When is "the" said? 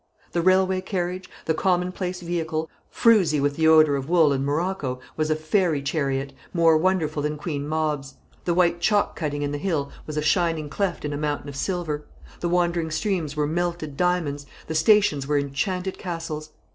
0.31-0.41, 1.45-1.53, 3.55-3.67, 8.45-8.55, 9.51-9.59, 12.39-12.49, 14.65-14.73